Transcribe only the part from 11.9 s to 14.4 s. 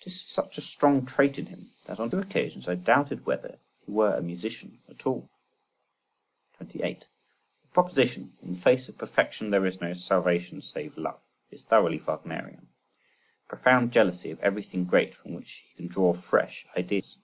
Wagnerian. Profound jealousy of